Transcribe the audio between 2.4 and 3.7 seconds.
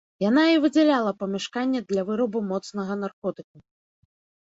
моцнага наркотыку.